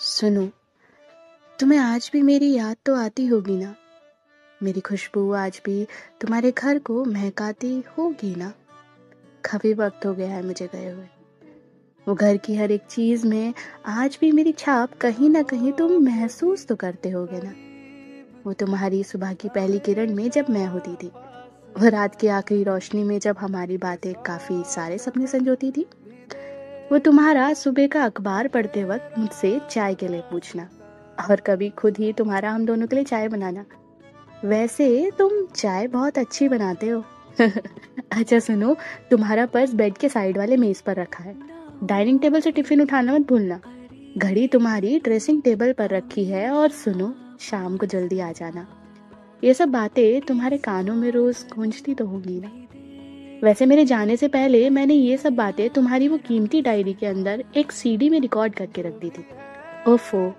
[0.00, 0.48] सुनो,
[1.60, 3.74] तुम्हें आज भी मेरी याद तो आती होगी ना?
[4.62, 5.84] मेरी खुशबू आज भी
[6.20, 8.52] तुम्हारे घर को महकाती होगी ना?
[9.44, 11.06] काफ़ी वक्त हो गया है मुझे गए हुए।
[12.08, 13.54] वो घर की हर एक चीज़ में
[13.86, 17.54] आज भी मेरी छाप कहीं ना कहीं तुम महसूस तो करते होगे ना?
[18.46, 21.08] वो तुम्हारी सुबह की पहली किरण में जब मैं होती थी,
[21.78, 25.86] वो रात की आखिरी रोशनी में जब हमारी बातें काफ़ी सारे सपने संजोती थी।
[26.92, 30.68] वो तुम्हारा सुबह का अखबार पढ़ते वक्त मुझसे चाय के लिए पूछना
[31.30, 33.64] और कभी खुद ही तुम्हारा हम दोनों के लिए चाय बनाना।
[34.44, 37.04] वैसे तुम चाय बहुत अच्छी बनाते हो।
[38.12, 38.76] अच्छा सुनो,
[39.10, 41.36] तुम्हारा पर्स बेड के साइड वाले मेज पर रखा है।
[41.84, 43.60] डाइनिंग टेबल से टिफ़िन उठाना मत भूलना।
[44.18, 48.66] घड़ी तुम्हारी ड्रेसिंग टेबल पर रखी है और सुनो, शाम को जल्दी आ जाना।
[49.44, 52.67] ये सब बातें तुम्हारे कानों में रोज गूंजती तो होगी ना।
[53.44, 57.44] वैसे मेरे जाने से पहले मैंने ये सब बातें तुम्हारी वो कीमती डायरी के अंदर
[57.56, 59.24] एक सीडी में रिकॉर्ड करके रख दी थी।
[59.88, 60.34] ओफो,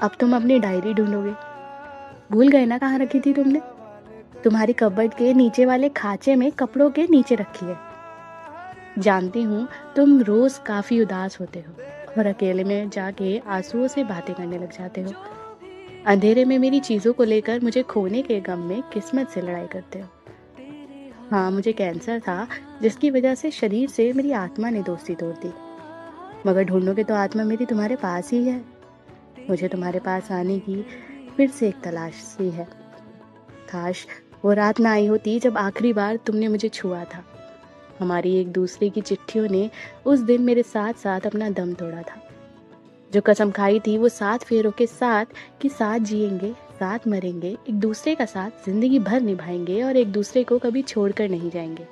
[0.00, 1.32] अब तुम अपनी डायरी ढूंढोगे।
[2.32, 3.60] भूल गए ना कहाँ रखी थी तुमने?
[4.44, 7.76] तुम्हारी कबर्ड के नीचे वाले खाचे में कपड़ों के नीचे रखी है।
[8.98, 11.72] जानती हूँ, तुम रोज काफ़ी उदास होते हो
[12.18, 15.12] और अकेले में जाके आंसुओं से बातें करने लग जाते हो।
[16.06, 19.98] अंधेरे में मेरी चीज़ों को लेकर मुझे खोने के गम में किस्मत से लड़ाई करते
[19.98, 20.08] हो।
[21.30, 22.46] हाँ मुझे कैंसर था,
[22.82, 25.52] जिसकी वजह से शरीर से मेरी आत्मा ने दोस्ती तोड़ दी।
[26.46, 28.64] मगर ढूंढोगे तो आत्मा मेरी तुम्हारे पास ही है।
[29.50, 30.86] मुझे तुम्हारे पास आने की
[31.36, 32.64] फिर से एक तलाश सी है।
[33.72, 34.06] काश
[34.44, 37.24] वो रात ना आई होती जब आखिरी बार तुमने मुझे छुआ था।
[38.00, 39.70] हमारी एक दूसरे की चिट्ठियों ने
[40.06, 42.28] उस दिन मेरे साथ साथ अपना दम तोड़ा था।
[43.12, 45.24] जो कसम खाई थी वो सात फेरों के साथ
[45.60, 50.44] कि साथ जिएँगे। साथ मरेंगे, एक दूसरे का साथ ज़िंदगी भर निभाएँगे और एक दूसरे
[50.44, 51.86] को कभी छोड़कर नहीं जाएँगे।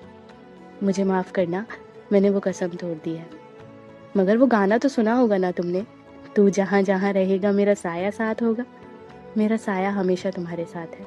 [0.82, 1.66] मुझे माफ़ करना,
[2.12, 3.26] मैंने वो कसम तोड़ दी है।
[4.16, 5.84] मगर वो गाना तो सुना होगा ना तुमने?
[6.36, 8.64] तू जहाँ जहाँ रहेगा, मेरा साया साथ होगा।
[9.36, 11.06] मेरा साया हमेशा तुम्हारे साथ है।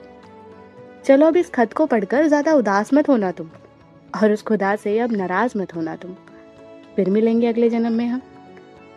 [1.06, 3.50] चलो अब इस खत को पढ़कर ज़्यादा उदास मत होना तुम,
[4.22, 6.16] और उस खुदा से अब नाराज़ मत होना तुम।
[6.96, 8.22] फिर मिलेंगे अगले जन्म में हम।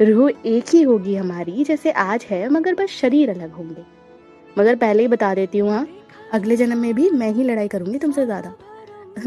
[0.01, 3.98] रूह एक ही होगी हमारी, जैसे आज है, मगर बस शरीर अलग होंगे।
[4.59, 5.89] मगर पहले ही बता देती हूँ हाँ।
[6.33, 8.55] अगले जन्म में भी मैं ही लड़ाई करूँगी तुमसे ज़्यादा।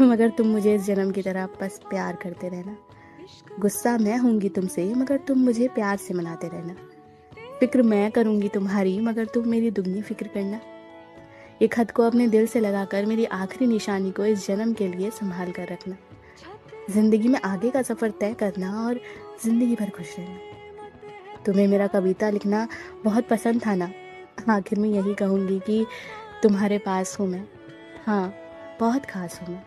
[0.00, 2.76] मगर तुम मुझे इस जन्म की तरह बस प्यार करते रहना।
[3.60, 6.74] गुस्सा मैं होंगी तुमसे, मगर तुम मुझे प्यार से मनाते रहना।
[7.60, 10.60] फ़िक्र मैं करूँगी तुम्हारी, मगर तुम मेरी दुगनी फ़िक्र करना।
[11.62, 15.10] ये खत को अपने दिल से लगाकर मेरी आखिरी निशानी को इस जन्म के लिए
[15.10, 15.96] संभाल कर रखना।
[16.90, 19.00] ज़िंदगी में आगे का सफ़र तय करना और
[19.44, 20.38] ज़िंदगी भर खुश रहना।
[21.46, 22.68] तुम्हें मेरा कविता लिखना
[23.04, 23.90] बहुत पसंद था ना?
[24.50, 25.86] आखिर में यही कहूँगी कि
[26.42, 27.44] तुम्हारे पास हूँ मैं।
[28.06, 28.34] हाँ
[28.80, 29.62] बहुत खास हूँ मैं।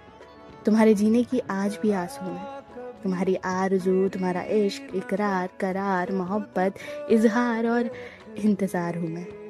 [0.66, 2.62] तुम्हारे जीने की आज भी आस हूँ मैं।
[3.04, 6.76] तुम्हारी आरज़ू, तुम्हारा इश्क, इकरार, करार, मोहब्बत,
[7.12, 7.90] इजहार और
[8.38, 9.45] इंतज़ार हूँ मैं।